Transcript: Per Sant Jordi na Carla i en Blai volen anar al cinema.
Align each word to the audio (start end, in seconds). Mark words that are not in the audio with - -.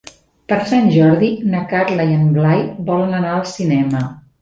Per 0.51 0.57
Sant 0.71 0.89
Jordi 0.95 1.29
na 1.53 1.63
Carla 1.75 2.09
i 2.09 2.17
en 2.23 2.35
Blai 2.41 2.67
volen 2.91 3.17
anar 3.23 3.39
al 3.39 3.49
cinema. 3.55 4.07